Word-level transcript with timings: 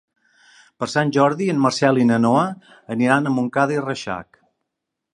Per 0.83 0.87
Sant 0.93 1.11
Jordi 1.17 1.51
en 1.53 1.61
Marcel 1.67 2.01
i 2.05 2.07
na 2.13 2.19
Noa 2.25 2.49
aniran 2.97 3.29
a 3.29 3.35
Montcada 3.39 3.81
i 3.81 3.81
Reixac. 3.89 4.45